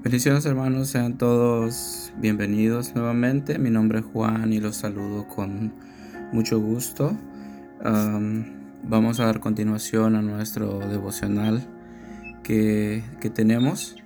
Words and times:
Bendiciones 0.00 0.46
hermanos, 0.46 0.90
sean 0.90 1.18
todos 1.18 2.12
bienvenidos 2.18 2.94
nuevamente. 2.94 3.58
Mi 3.58 3.68
nombre 3.68 3.98
es 3.98 4.04
Juan 4.04 4.52
y 4.52 4.60
los 4.60 4.76
saludo 4.76 5.26
con 5.26 5.72
mucho 6.32 6.60
gusto. 6.60 7.16
vamos 7.82 9.18
a 9.18 9.24
dar 9.24 9.40
continuación 9.40 10.14
a 10.14 10.22
nuestro 10.22 10.78
devocional 10.78 11.66
que, 12.44 13.02
que 13.20 13.28
tenemos. 13.28 13.96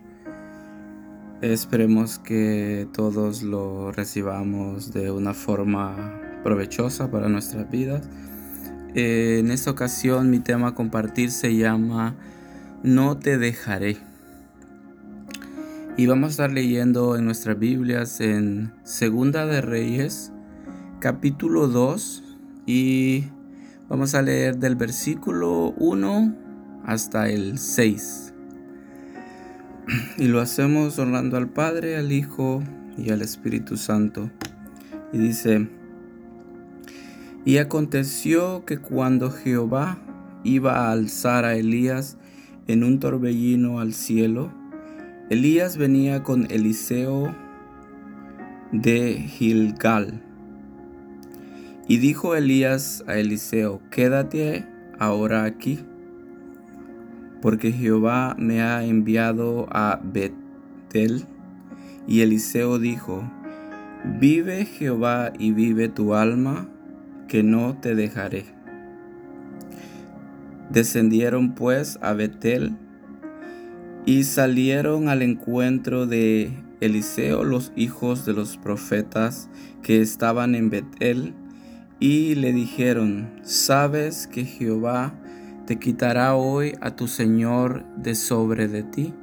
Esperemos 1.43 2.19
que 2.19 2.89
todos 2.95 3.43
lo 3.43 3.93
recibamos 3.93 4.95
de 4.95 5.11
una 5.11 5.35
forma 5.35 6.19
provechosa 6.43 7.11
para 7.11 7.29
nuestras 7.29 7.71
vidas. 7.71 8.09
en 8.95 9.51
esta 9.51 9.71
ocasión 9.71 10.31
mi 10.31 10.41
tema 10.41 10.69
a 10.69 10.75
compartir 10.75 11.31
se 11.31 11.55
llama 11.55 12.15
No 12.83 13.19
te 13.19 13.37
dejaré. 13.37 14.12
Y 15.95 16.07
vamos 16.07 16.29
a 16.29 16.31
estar 16.31 16.53
leyendo 16.53 17.17
en 17.17 17.27
nuestras 17.27 17.59
Biblias 17.59 18.23
en 18.23 18.73
Segunda 18.83 19.45
de 19.45 19.61
Reyes, 19.61 20.33
capítulo 21.01 21.69
2, 21.69 22.39
y 22.65 23.25
vamos 23.91 24.15
a 24.15 24.23
leer 24.23 24.57
del 24.57 24.75
versículo 24.75 25.75
1 25.77 26.35
hasta 26.87 27.29
el 27.29 27.59
6. 27.59 28.33
Y 30.17 30.29
lo 30.29 30.41
hacemos 30.41 30.99
honrando 30.99 31.37
al 31.37 31.51
Padre, 31.51 31.99
al 31.99 32.11
Hijo 32.11 32.63
y 32.97 33.11
al 33.11 33.21
Espíritu 33.21 33.77
Santo. 33.77 34.31
Y 35.13 35.19
dice, 35.19 35.69
y 37.45 37.59
aconteció 37.59 38.65
que 38.65 38.79
cuando 38.79 39.31
Jehová 39.31 39.99
iba 40.43 40.87
a 40.87 40.93
alzar 40.93 41.45
a 41.45 41.55
Elías 41.55 42.17
en 42.67 42.83
un 42.83 42.99
torbellino 42.99 43.79
al 43.79 43.93
cielo, 43.93 44.62
Elías 45.33 45.79
venía 45.79 46.23
con 46.23 46.47
Eliseo 46.51 47.35
de 48.71 49.15
Gilgal. 49.15 50.21
Y 51.89 51.97
dijo 51.97 52.37
Elías 52.37 53.03
a 53.07 53.17
Eliseo, 53.17 53.81
quédate 53.91 54.67
ahora 54.99 55.45
aquí, 55.45 55.79
porque 57.41 57.73
Jehová 57.73 58.37
me 58.39 58.61
ha 58.61 58.85
enviado 58.85 59.69
a 59.71 60.03
Betel. 60.05 61.25
Y 62.07 62.21
Eliseo 62.21 62.79
dijo, 62.79 63.25
vive 64.21 64.67
Jehová 64.67 65.33
y 65.39 65.53
vive 65.53 65.89
tu 65.89 66.13
alma, 66.13 66.69
que 67.27 67.43
no 67.43 67.79
te 67.81 67.95
dejaré. 67.95 68.45
Descendieron 70.69 71.55
pues 71.55 71.99
a 72.03 72.13
Betel 72.13 72.77
y 74.05 74.25
salieron 74.25 75.09
al 75.09 75.23
encuentro 75.23 76.07
de 76.07 76.53
Eliseo 76.81 77.45
los 77.45 77.73
hijos 77.77 78.27
de 78.27 78.33
los 78.33 78.57
profetas 78.57 79.49
que 79.83 80.01
estaban 80.01 80.55
en 80.55 80.71
Betel 80.71 81.35
y 82.01 82.35
le 82.35 82.53
dijeron, 82.53 83.31
¿sabes 83.43 84.27
que 84.27 84.45
Jehová 84.45 85.15
te 85.67 85.79
quitará 85.79 86.35
hoy 86.35 86.75
a 86.81 86.97
tu 86.97 87.07
Señor 87.07 87.85
de 87.97 88.17
sobre 88.17 88.67
de 88.67 88.83
ti? 88.83 89.15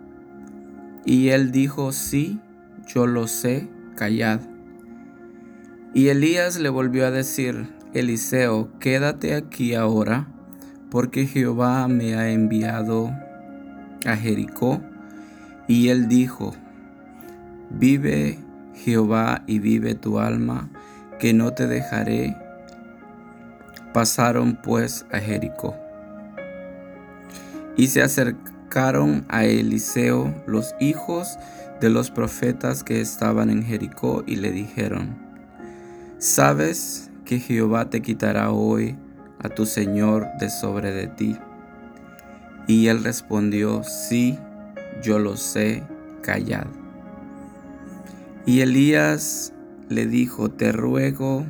Y 1.06 1.30
él 1.30 1.52
dijo, 1.52 1.92
sí, 1.92 2.40
yo 2.88 3.06
lo 3.06 3.28
sé, 3.28 3.68
callad. 3.96 4.40
Y 5.94 6.08
Elías 6.08 6.58
le 6.58 6.70
volvió 6.70 7.06
a 7.06 7.12
decir, 7.12 7.68
Eliseo, 7.94 8.70
quédate 8.80 9.36
aquí 9.36 9.76
ahora, 9.76 10.28
porque 10.90 11.26
Jehová 11.26 11.88
me 11.90 12.16
ha 12.16 12.32
enviado 12.32 13.12
a 14.06 14.16
Jericó, 14.16 14.82
y 15.68 15.90
él 15.90 16.08
dijo, 16.08 16.54
Vive 17.70 18.40
Jehová 18.74 19.44
y 19.46 19.60
vive 19.60 19.94
tu 19.94 20.20
alma, 20.20 20.70
que 21.20 21.34
no 21.34 21.54
te 21.54 21.68
dejaré. 21.68 22.36
Pasaron 23.94 24.58
pues 24.62 25.06
a 25.12 25.20
Jericó. 25.20 25.76
Y 27.76 27.88
se 27.88 28.02
acercaron 28.02 29.26
a 29.30 29.46
Eliseo 29.46 30.34
los 30.48 30.74
hijos 30.80 31.38
de 31.80 31.90
los 31.90 32.12
profetas 32.12 32.84
que 32.84 33.02
estaban 33.02 33.50
en 33.50 33.64
Jericó 33.64 34.24
y 34.26 34.38
le 34.38 34.52
dijeron, 34.52 35.16
¿sabes 36.18 37.10
que 37.26 37.40
Jehová 37.40 37.90
te 37.90 38.02
quitará 38.02 38.52
hoy 38.52 38.98
a 39.40 39.50
tu 39.50 39.66
Señor 39.66 40.28
de 40.40 40.50
sobre 40.50 40.92
de 40.92 41.08
ti? 41.08 41.38
Y 42.70 42.86
él 42.86 43.04
respondió, 43.04 43.82
sí, 43.84 44.38
yo 45.02 45.18
lo 45.18 45.38
sé, 45.38 45.82
callad. 46.22 46.68
Y 48.46 48.62
Elías 48.62 49.56
le 49.90 50.06
dijo, 50.06 50.52
te 50.52 50.72
ruego 50.72 51.48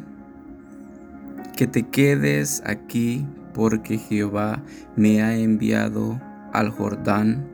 que 1.57 1.68
te 1.68 1.84
quedes 1.84 2.63
aquí 2.66 3.28
porque 3.53 3.97
Jehová 3.97 4.63
me 4.96 5.22
ha 5.22 5.35
enviado 5.35 6.22
al 6.53 6.69
Jordán. 6.69 7.50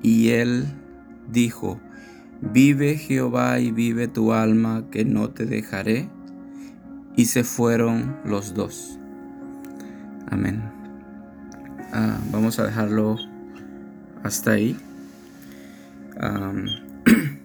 Y 0.00 0.28
él 0.28 0.66
dijo, 1.28 1.80
vive 2.40 2.98
Jehová 2.98 3.58
y 3.58 3.72
vive 3.72 4.06
tu 4.06 4.32
alma, 4.32 4.84
que 4.92 5.04
no 5.04 5.30
te 5.30 5.44
dejaré. 5.44 6.08
Y 7.16 7.24
se 7.24 7.42
fueron 7.42 8.16
los 8.24 8.54
dos. 8.54 8.96
Amén. 10.30 10.81
Ah, 11.92 12.18
vamos 12.30 12.58
a 12.58 12.64
dejarlo 12.64 13.18
hasta 14.22 14.52
ahí. 14.52 14.76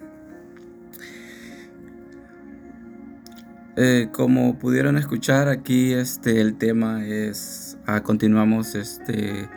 Eh, 3.80 4.08
como 4.10 4.58
pudieron 4.58 4.98
escuchar 4.98 5.46
aquí, 5.48 5.92
este, 5.92 6.40
el 6.40 6.56
tema 6.56 7.06
es, 7.06 7.78
ah, 7.86 8.02
continuamos 8.02 8.74
este, 8.74 9.48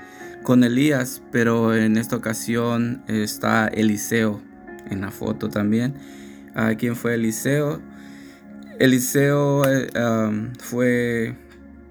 con 0.44 0.63
Elías, 0.63 1.24
pero 1.31 1.74
en 1.74 1.97
esta 1.97 2.18
ocasión 2.18 3.01
está 3.07 3.68
Eliseo 3.68 4.40
en 4.91 5.01
la 5.01 5.09
foto 5.09 5.50
también. 5.50 5.96
Uh, 6.56 6.75
¿Quién 6.78 6.96
fue 6.96 7.16
Eliseo? 7.16 7.81
Eliseo 8.78 9.63
eh, 9.68 10.51
fue 10.59 11.35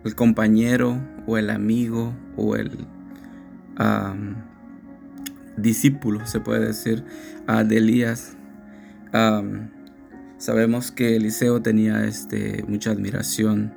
el 0.05 0.15
compañero 0.15 1.00
o 1.27 1.37
el 1.37 1.50
amigo 1.50 2.15
o 2.37 2.56
el 2.56 2.87
discípulo, 5.56 6.27
se 6.27 6.41
puede 6.41 6.66
decir, 6.66 7.05
de 7.66 7.77
Elías. 7.77 8.37
sabemos 10.39 10.91
que 10.93 11.16
Eliseo 11.16 11.62
tenía 11.62 12.05
este, 12.05 12.65
mucha 12.69 12.91
admiración 12.91 13.72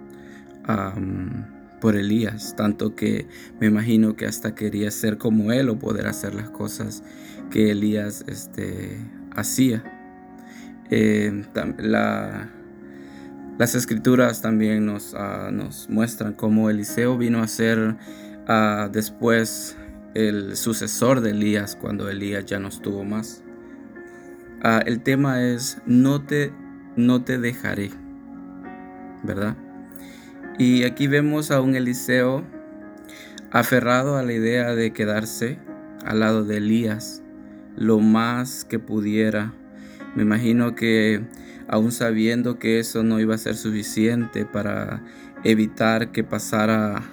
por 1.81 1.97
Elías, 1.97 2.55
tanto 2.55 2.95
que 2.95 3.27
me 3.59 3.67
imagino 3.67 4.15
que 4.15 4.25
hasta 4.25 4.55
quería 4.55 4.89
ser 4.91 5.17
como 5.17 5.51
él 5.51 5.67
o 5.69 5.79
poder 5.79 6.07
hacer 6.07 6.33
las 6.33 6.49
cosas 6.49 7.03
que 7.51 7.71
Elías 7.71 8.23
este, 8.27 8.97
hacía. 9.35 9.83
Eh, 10.89 11.43
la, 11.79 12.49
las 13.57 13.75
escrituras 13.75 14.41
también 14.41 14.85
nos, 14.85 15.13
ah, 15.13 15.49
nos 15.51 15.89
muestran 15.89 16.33
cómo 16.33 16.69
Eliseo 16.69 17.17
vino 17.17 17.41
a 17.41 17.47
ser 17.47 17.95
ah, 18.47 18.89
después 18.91 19.77
el 20.15 20.55
sucesor 20.55 21.21
de 21.21 21.31
Elías 21.31 21.75
cuando 21.75 22.09
Elías 22.09 22.45
ya 22.45 22.59
no 22.59 22.67
estuvo 22.69 23.03
más. 23.03 23.43
Ah, 24.63 24.81
el 24.85 25.01
tema 25.01 25.43
es 25.43 25.77
no 25.85 26.23
te, 26.23 26.51
no 26.95 27.23
te 27.23 27.37
dejaré, 27.37 27.91
¿verdad? 29.23 29.55
Y 30.57 30.83
aquí 30.83 31.07
vemos 31.07 31.51
a 31.51 31.61
un 31.61 31.75
Eliseo 31.75 32.43
aferrado 33.51 34.17
a 34.17 34.23
la 34.23 34.33
idea 34.33 34.73
de 34.73 34.93
quedarse 34.93 35.59
al 36.05 36.21
lado 36.21 36.43
de 36.43 36.57
Elías 36.57 37.21
lo 37.75 37.99
más 37.99 38.65
que 38.65 38.79
pudiera. 38.79 39.53
Me 40.15 40.23
imagino 40.23 40.75
que 40.75 41.23
aún 41.67 41.91
sabiendo 41.91 42.59
que 42.59 42.79
eso 42.79 43.03
no 43.03 43.19
iba 43.19 43.35
a 43.35 43.37
ser 43.37 43.55
suficiente 43.55 44.45
para 44.45 45.03
evitar 45.43 46.11
que 46.11 46.23
pasara 46.23 47.03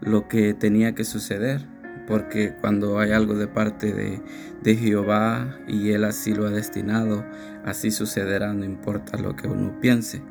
lo 0.00 0.28
que 0.28 0.54
tenía 0.54 0.94
que 0.94 1.04
suceder. 1.04 1.66
Porque 2.06 2.54
cuando 2.60 2.98
hay 2.98 3.12
algo 3.12 3.34
de 3.34 3.46
parte 3.46 3.92
de, 3.92 4.20
Jehová 4.76 5.58
y 5.68 5.90
Él 5.90 6.04
así 6.04 6.34
lo 6.34 6.46
ha 6.46 6.50
destinado, 6.50 7.24
así 7.64 7.90
sucederá, 7.90 8.52
no 8.52 8.64
importa 8.64 9.16
lo 9.18 9.36
que 9.36 9.48
uno 9.48 9.78
piense. 9.80 10.22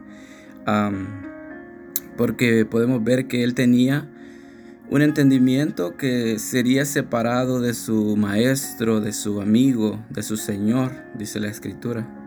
porque 2.17 2.65
podemos 2.65 3.03
ver 3.03 3.27
que 3.27 3.43
Él 3.43 3.53
tenía 3.53 4.09
un 4.89 5.01
entendimiento 5.01 5.95
que 5.97 6.39
sería 6.39 6.83
separado 6.83 7.61
de 7.61 7.73
su 7.73 8.17
maestro, 8.17 8.99
de 8.99 9.13
su 9.13 9.39
amigo, 9.39 10.03
de 10.09 10.23
su 10.23 10.35
Señor, 10.35 10.91
dice 11.15 11.39
la 11.39 11.47
Escritura. 11.47 12.18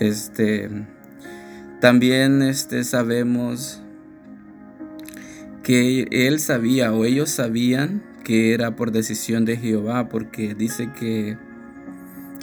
Este, 0.00 0.68
también 1.80 2.42
este, 2.42 2.84
sabemos 2.84 3.82
que 5.62 6.06
él 6.10 6.40
sabía 6.40 6.92
o 6.92 7.04
ellos 7.04 7.30
sabían 7.30 8.02
que 8.24 8.54
era 8.54 8.76
por 8.76 8.92
decisión 8.92 9.44
de 9.44 9.56
Jehová, 9.56 10.08
porque 10.08 10.54
dice 10.54 10.90
que 10.98 11.36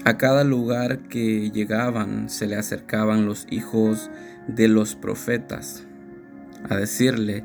A 0.03 0.17
cada 0.17 0.43
lugar 0.43 0.99
que 1.09 1.49
llegaban 1.49 2.29
se 2.29 2.45
le 2.45 2.55
acercaban 2.55 3.25
los 3.25 3.47
hijos 3.49 4.11
de 4.47 4.67
los 4.67 4.95
profetas 4.95 5.83
a 6.69 6.75
decirle, 6.75 7.43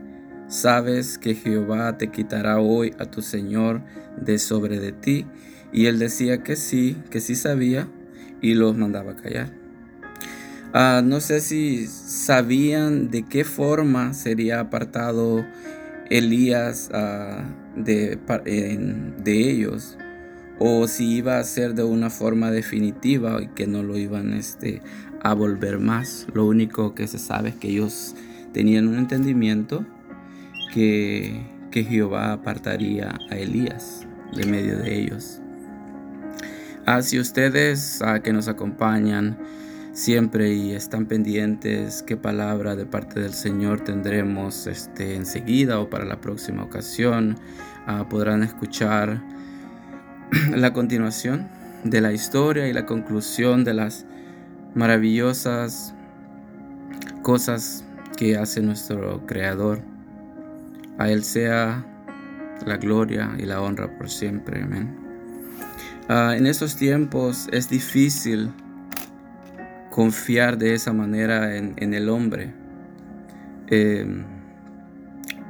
sabes 0.48 1.16
que 1.16 1.34
Jehová 1.34 1.96
te 1.96 2.08
quitará 2.08 2.58
hoy 2.58 2.94
a 2.98 3.06
tu 3.06 3.22
Señor 3.22 3.82
de 4.20 4.38
sobre 4.38 4.78
de 4.78 4.92
ti. 4.92 5.26
Y 5.72 5.86
él 5.86 5.98
decía 5.98 6.42
que 6.42 6.56
sí, 6.56 6.96
que 7.10 7.20
sí 7.20 7.34
sabía 7.34 7.88
y 8.42 8.54
los 8.54 8.76
mandaba 8.76 9.16
callar. 9.16 9.59
Ah, 10.72 11.02
no 11.04 11.20
sé 11.20 11.40
si 11.40 11.88
sabían 11.88 13.10
de 13.10 13.24
qué 13.24 13.44
forma 13.44 14.14
sería 14.14 14.60
apartado 14.60 15.44
Elías 16.10 16.90
ah, 16.94 17.42
de, 17.74 18.18
de, 19.24 19.50
ellos 19.50 19.98
o 20.60 20.86
si 20.86 21.16
iba 21.16 21.40
a 21.40 21.44
ser 21.44 21.74
de 21.74 21.82
una 21.82 22.08
forma 22.08 22.52
definitiva 22.52 23.42
y 23.42 23.48
que 23.48 23.66
no 23.66 23.82
lo 23.82 23.98
iban 23.98 24.32
este, 24.32 24.80
a 25.22 25.34
volver 25.34 25.80
más. 25.80 26.28
Lo 26.34 26.46
único 26.46 26.94
que 26.94 27.08
se 27.08 27.18
sabe 27.18 27.48
es 27.48 27.54
que 27.56 27.68
ellos 27.68 28.14
tenían 28.52 28.86
un 28.86 28.98
entendimiento 28.98 29.84
que, 30.72 31.46
que 31.72 31.82
Jehová 31.82 32.32
apartaría 32.32 33.18
a 33.28 33.36
Elías 33.36 34.06
de 34.36 34.46
medio 34.46 34.78
de 34.78 35.00
ellos. 35.00 35.40
Ah, 36.86 37.02
si 37.02 37.18
ustedes 37.18 38.00
que 38.22 38.32
nos 38.32 38.46
acompañan 38.46 39.36
siempre 40.00 40.54
y 40.54 40.72
están 40.72 41.04
pendientes 41.04 42.02
qué 42.02 42.16
palabra 42.16 42.74
de 42.74 42.86
parte 42.86 43.20
del 43.20 43.34
Señor 43.34 43.82
tendremos 43.82 44.66
este, 44.66 45.14
enseguida 45.14 45.78
o 45.78 45.90
para 45.90 46.06
la 46.06 46.22
próxima 46.22 46.62
ocasión, 46.62 47.36
ah, 47.86 48.06
podrán 48.08 48.42
escuchar 48.42 49.22
la 50.56 50.72
continuación 50.72 51.48
de 51.84 52.00
la 52.00 52.14
historia 52.14 52.66
y 52.66 52.72
la 52.72 52.86
conclusión 52.86 53.62
de 53.62 53.74
las 53.74 54.06
maravillosas 54.74 55.94
cosas 57.20 57.84
que 58.16 58.38
hace 58.38 58.62
nuestro 58.62 59.26
Creador. 59.26 59.82
A 60.96 61.10
Él 61.10 61.24
sea 61.24 61.84
la 62.64 62.78
gloria 62.78 63.32
y 63.38 63.42
la 63.42 63.60
honra 63.60 63.98
por 63.98 64.08
siempre. 64.08 64.62
Amén. 64.62 64.96
Ah, 66.08 66.36
en 66.38 66.46
estos 66.46 66.76
tiempos 66.76 67.48
es 67.52 67.68
difícil 67.68 68.50
confiar 69.90 70.56
de 70.56 70.74
esa 70.74 70.92
manera 70.92 71.56
en, 71.56 71.94
el 71.94 72.08
hombre. 72.08 72.54
Em, 73.68 74.24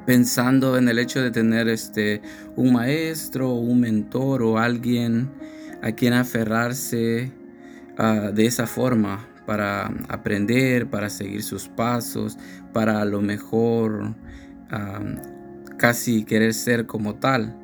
pensando 0.07 0.77
en 0.77 0.89
el 0.89 0.99
hecho 0.99 1.23
de 1.23 1.31
tener 1.31 1.69
este, 1.69 2.21
un 2.57 2.73
maestro, 2.73 3.53
un 3.53 3.81
mentor 3.81 4.43
o 4.43 4.59
alguien 4.59 5.31
a 5.83 5.93
quien 5.93 6.15
aferrarse 6.15 7.31
ah, 7.97 8.31
de 8.35 8.47
esa 8.47 8.67
forma 8.67 9.29
para 9.47 9.87
aprender, 10.09 10.89
para 10.89 11.11
seguir 11.11 11.43
sus 11.43 11.69
pasos, 11.69 12.39
para 12.73 13.01
a 13.01 13.05
lo 13.05 13.21
mejor 13.21 14.15
casi 15.77 16.25
querer 16.25 16.55
ser 16.55 16.87
como 16.87 17.17
tal, 17.17 17.57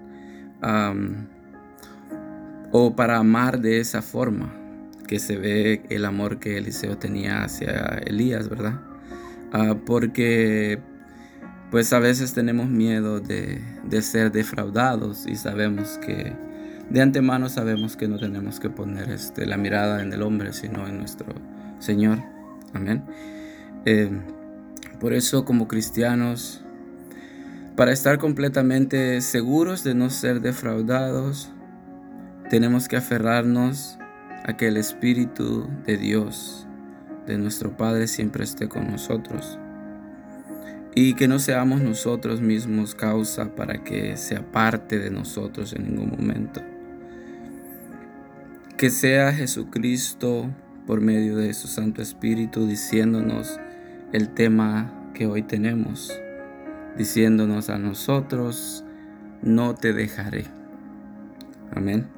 o 2.73 2.97
para 2.97 3.19
amar 3.19 3.61
de 3.61 3.79
esa 3.79 4.03
forma, 4.03 4.53
que 5.07 5.19
se 5.19 5.37
ve 5.37 5.83
el 5.91 6.05
amor 6.05 6.39
que 6.39 6.59
Eliseo 6.59 6.99
tenía 6.99 7.45
hacia 7.45 8.01
Elías, 8.05 8.49
¿verdad? 8.49 8.81
Ah, 9.53 9.77
porque 9.87 10.81
pues 11.71 11.93
a 11.93 11.99
veces 11.99 12.33
tenemos 12.33 12.69
miedo 12.69 13.21
de, 13.21 13.61
de 13.85 14.03
ser 14.03 14.33
defraudados 14.33 15.27
y 15.27 15.37
sabemos 15.37 15.99
que 15.99 16.33
de 16.91 17.03
antemano 17.03 17.49
sabemos 17.49 17.97
que 17.97 18.07
no 18.07 18.19
tenemos 18.19 18.61
que 18.61 18.71
poner 18.71 19.11
este, 19.11 19.47
la 19.47 19.57
mirada 19.57 20.03
en 20.03 20.13
el 20.13 20.23
hombre, 20.23 20.53
sino 20.53 20.87
en 20.87 20.99
nuestro 20.99 21.35
Señor. 21.81 22.19
Amén. 22.73 23.05
Eh, 23.85 24.11
por 25.01 25.13
eso 25.13 25.45
como 25.45 25.67
cristianos, 25.67 26.63
para 27.77 27.93
estar 27.93 28.19
completamente 28.19 29.21
seguros 29.21 29.83
de 29.83 29.95
no 29.95 30.11
ser 30.11 30.41
defraudados, 30.41 31.51
tenemos 32.49 32.89
que 32.89 32.97
aferrarnos 32.97 33.99
a 34.47 34.57
que 34.57 34.69
el 34.69 34.77
Espíritu 34.77 35.69
de 35.85 35.97
Dios, 35.97 36.69
de 37.27 37.37
nuestro 37.37 37.77
Padre, 37.77 38.07
siempre 38.07 38.45
esté 38.45 38.69
con 38.69 38.91
nosotros. 38.91 39.59
Y 40.95 41.15
que 41.15 41.27
no 41.27 41.41
seamos 41.41 41.83
nosotros 41.83 42.41
mismos 42.41 42.95
causa 42.95 43.57
para 43.57 43.83
que 43.83 44.17
se 44.17 44.37
aparte 44.37 45.01
de 45.01 45.11
nosotros 45.11 45.73
en 45.73 45.85
ningún 45.85 46.11
momento. 46.11 46.63
Que 48.77 48.89
sea 48.91 49.33
Jesucristo 49.33 50.49
por 50.87 51.01
medio 51.01 51.37
de 51.37 51.53
su 51.53 51.67
Santo 51.67 52.01
Espíritu 52.01 52.69
diciéndonos 52.69 53.59
el 54.13 54.29
tema 54.29 55.11
que 55.13 55.27
hoy 55.27 55.43
tenemos, 55.43 56.13
diciéndonos 56.97 57.69
a 57.69 57.79
nosotros, 57.79 58.85
no 59.43 59.75
te 59.75 59.93
dejaré. 59.93 60.45
Amén. 61.75 62.16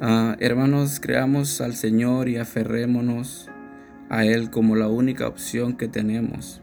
Ah, 0.00 0.36
hermanos, 0.40 0.98
creamos 1.00 1.60
al 1.60 1.74
Señor 1.76 2.28
y 2.28 2.36
aferrémonos 2.36 3.48
a 4.10 4.24
Él 4.24 4.50
como 4.50 4.74
la 4.74 4.88
única 4.88 5.28
opción 5.28 5.76
que 5.76 5.86
tenemos. 5.86 6.60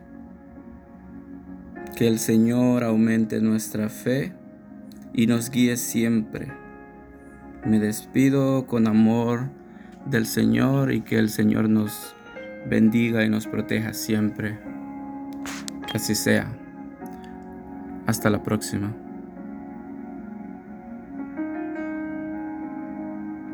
Que 1.95 2.07
el 2.07 2.19
Señor 2.19 2.83
aumente 2.83 3.39
nuestra 3.39 3.88
fe 3.88 4.33
y 5.13 5.28
nos 5.28 5.50
guíe 5.50 5.78
siempre. 5.78 6.51
Me 7.66 7.80
despido 7.80 8.68
con 8.68 8.86
amor 8.86 9.50
del 10.06 10.25
Señor 10.25 10.92
y 10.92 11.01
que 11.01 11.18
el 11.18 11.30
Señor 11.30 11.69
nos 11.69 12.13
bendiga 12.69 13.24
y 13.24 13.30
nos 13.30 13.48
proteja 13.48 13.94
siempre. 13.94 14.60
Que 15.89 15.98
así 15.98 16.16
sea. 16.16 16.51
Hasta 18.07 18.30
la 18.30 18.44
próxima. 18.44 18.94